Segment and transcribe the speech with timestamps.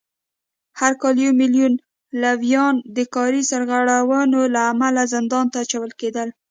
[0.79, 1.73] هر کال یو میلیون
[2.21, 6.27] لویان د کاري سرغړونو له امله زندان ته اچول کېدل